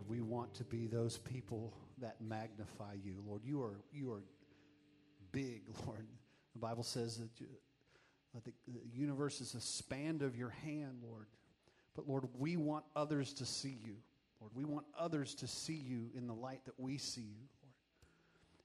[0.00, 3.22] Lord, we want to be those people that magnify you.
[3.26, 4.22] Lord, you are, you are
[5.32, 6.06] big, Lord.
[6.54, 7.46] The Bible says that, you,
[8.34, 11.26] that the, the universe is a span of your hand, Lord.
[11.94, 13.96] But Lord, we want others to see you.
[14.40, 17.74] Lord, we want others to see you in the light that we see you, Lord.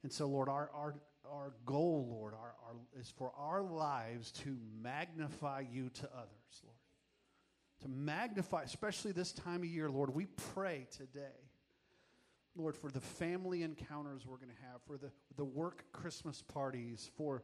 [0.03, 0.95] And so, Lord, our, our,
[1.29, 6.77] our goal, Lord, our, our, is for our lives to magnify you to others, Lord.
[7.85, 10.25] To magnify, especially this time of year, Lord, we
[10.55, 11.37] pray today,
[12.55, 17.11] Lord, for the family encounters we're going to have, for the, the work Christmas parties,
[17.15, 17.43] for,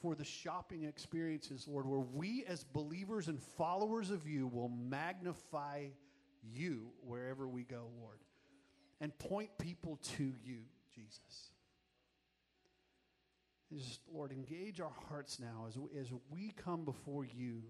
[0.00, 5.86] for the shopping experiences, Lord, where we as believers and followers of you will magnify
[6.44, 8.20] you wherever we go, Lord,
[9.00, 10.60] and point people to you,
[10.94, 11.50] Jesus.
[13.76, 17.62] Just, Lord, engage our hearts now as we, as we come before you,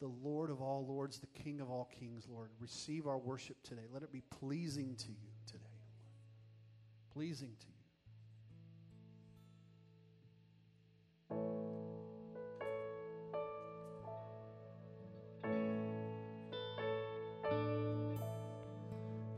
[0.00, 2.50] the Lord of all lords, the King of all kings, Lord.
[2.60, 3.82] Receive our worship today.
[3.92, 7.12] Let it be pleasing to you today, Lord.
[7.12, 7.72] Pleasing to you.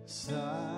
[0.07, 0.76] Silent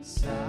[0.00, 0.39] inside.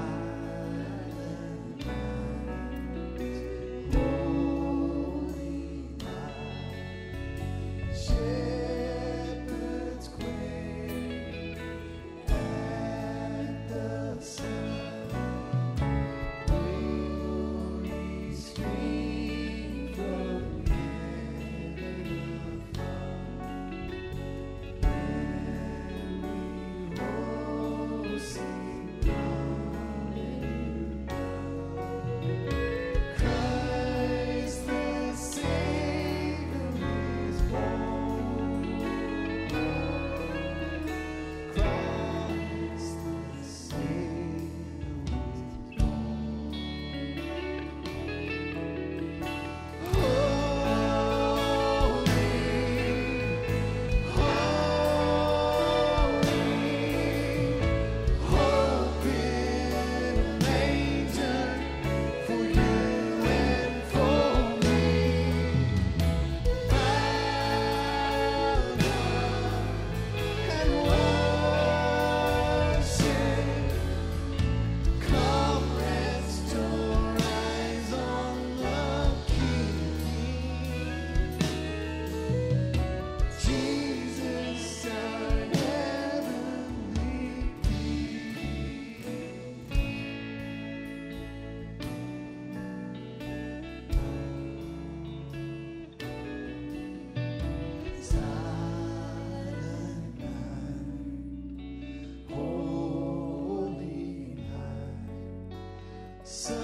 [106.31, 106.60] So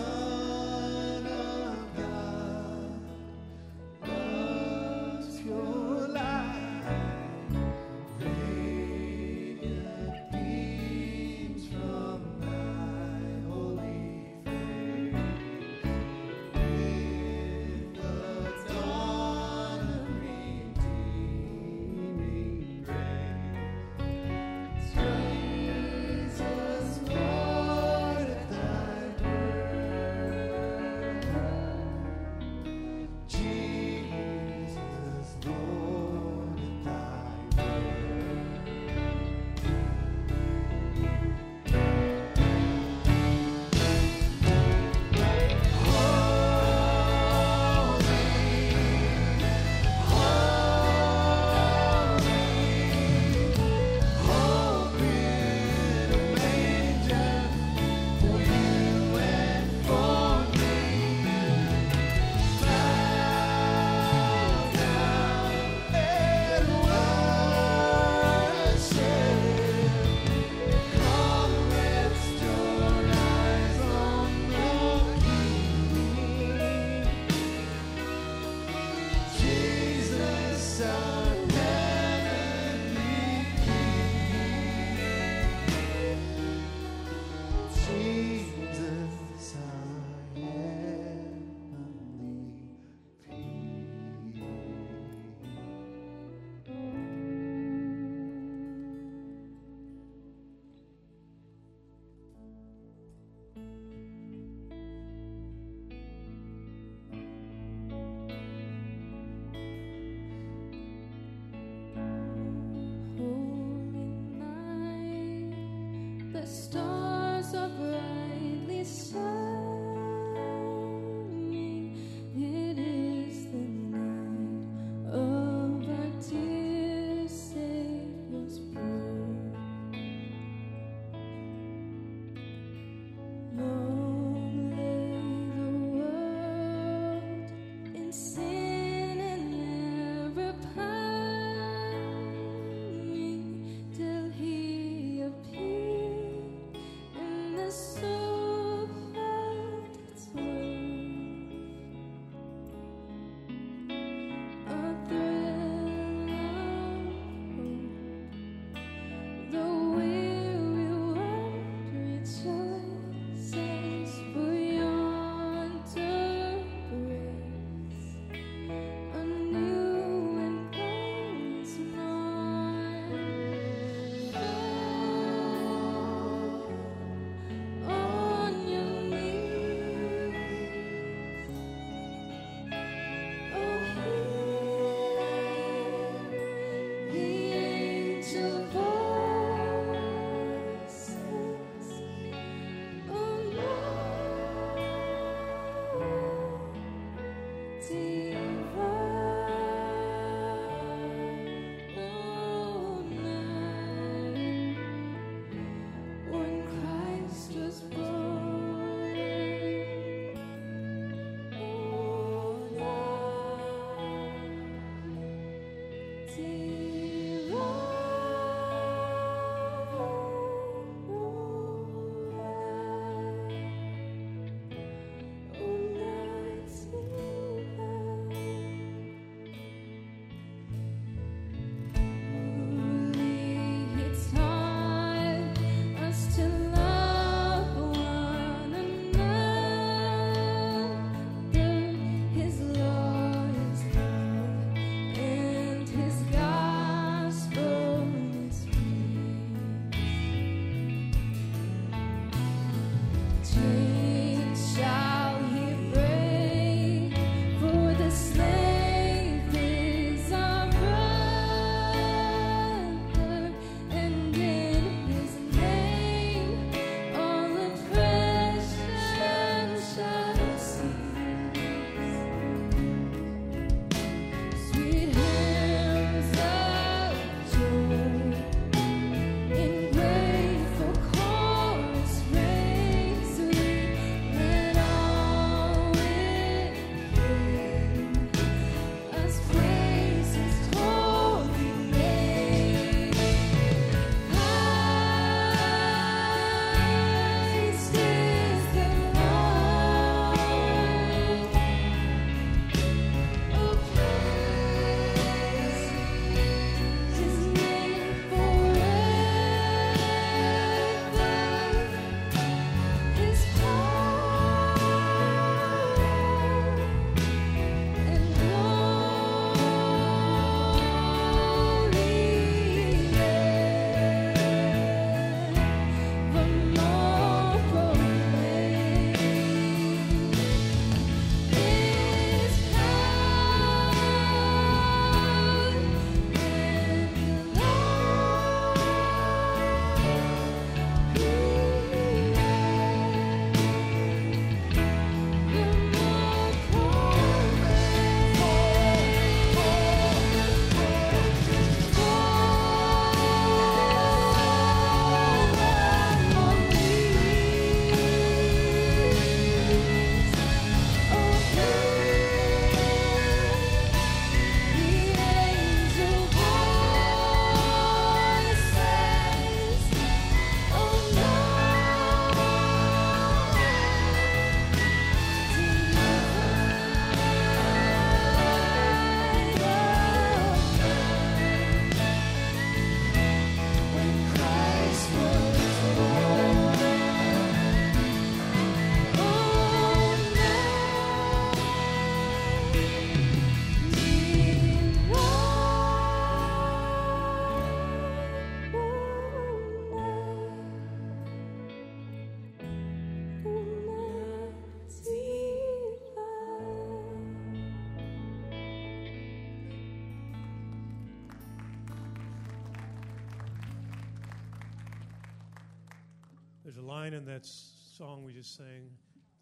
[417.07, 418.89] line in that song we just sang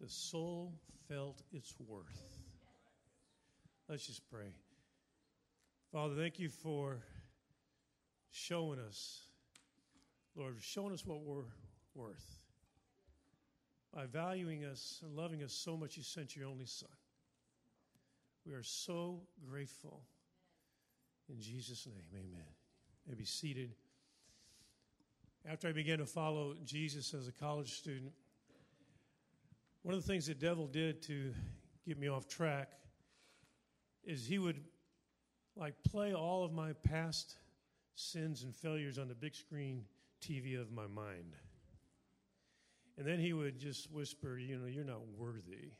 [0.00, 0.72] the soul
[1.08, 2.38] felt its worth.
[3.88, 4.52] Let's just pray.
[5.90, 6.98] Father, thank you for
[8.30, 9.22] showing us,
[10.36, 11.46] Lord, showing us what we're
[11.94, 12.38] worth.
[13.92, 16.88] By valuing us and loving us so much, you sent your only Son.
[18.44, 20.02] We are so grateful.
[21.28, 22.46] In Jesus' name, amen.
[23.06, 23.74] You may be seated.
[25.48, 28.10] After I began to follow Jesus as a college student,
[29.82, 31.32] one of the things the devil did to
[31.86, 32.72] get me off track
[34.02, 34.60] is he would
[35.54, 37.36] like play all of my past
[37.94, 39.84] sins and failures on the big screen
[40.20, 41.36] TV of my mind.
[42.98, 45.70] And then he would just whisper, you know, you're not worthy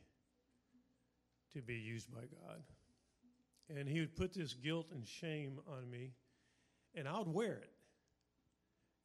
[1.51, 2.63] to be used by God.
[3.69, 6.13] And he would put this guilt and shame on me,
[6.95, 7.71] and I would wear it.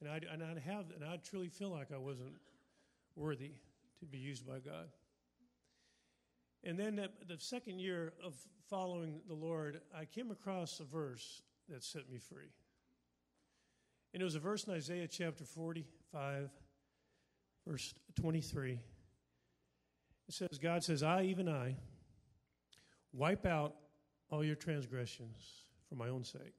[0.03, 2.35] And I'd, and I'd have, and I'd truly feel like I wasn't
[3.15, 3.53] worthy
[4.01, 4.89] to be used by God.
[6.65, 8.35] And then that, the second year of
[8.69, 12.51] following the Lord, I came across a verse that set me free.
[14.13, 16.51] And it was a verse in Isaiah chapter 45,
[17.65, 18.73] verse 23.
[18.73, 18.81] It
[20.35, 21.77] says, God says, I, even I,
[23.13, 23.77] wipe out
[24.31, 26.55] all your transgressions for my own sake,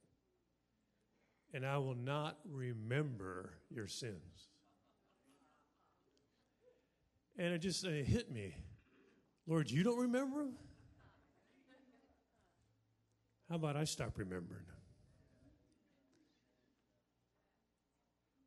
[1.54, 4.48] and I will not remember your sins.
[7.38, 8.56] And it just uh, hit me.
[9.46, 10.54] Lord, you don't remember them?
[13.48, 14.64] How about I stop remembering?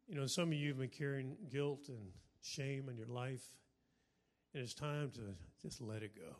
[0.09, 3.43] You know, some of you have been carrying guilt and shame in your life,
[4.53, 5.21] and it's time to
[5.61, 6.35] just let it go.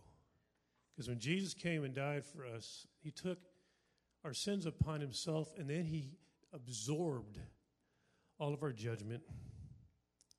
[0.93, 3.37] Because when Jesus came and died for us, he took
[4.25, 6.09] our sins upon himself, and then he
[6.53, 7.39] absorbed
[8.39, 9.23] all of our judgment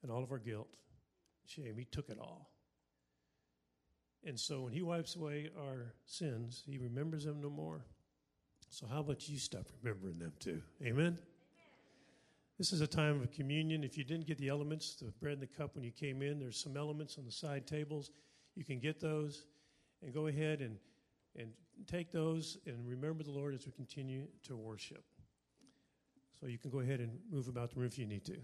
[0.02, 0.68] and all of our guilt,
[1.46, 1.76] shame.
[1.76, 2.50] He took it all.
[4.24, 7.84] And so when he wipes away our sins, he remembers them no more.
[8.70, 10.60] So how about you stop remembering them too?
[10.82, 11.18] Amen?
[12.58, 13.84] This is a time of communion.
[13.84, 16.40] If you didn't get the elements, the bread and the cup when you came in,
[16.40, 18.10] there's some elements on the side tables.
[18.56, 19.46] You can get those
[20.02, 20.76] and go ahead and,
[21.36, 21.52] and
[21.86, 25.04] take those and remember the Lord as we continue to worship.
[26.40, 28.36] So you can go ahead and move about the room if you need to.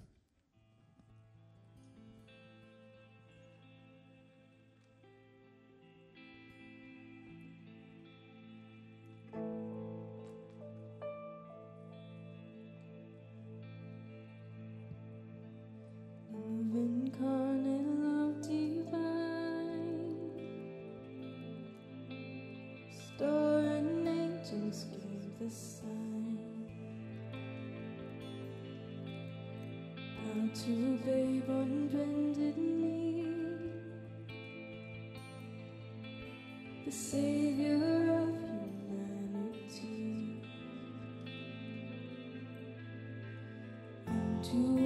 [16.33, 17.84] Love incarnate,
[30.55, 33.27] to babe on bended knee.
[36.85, 38.29] The Savior of
[38.87, 40.43] humanity.
[44.07, 44.84] Unto